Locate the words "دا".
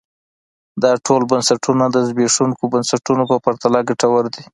0.81-0.91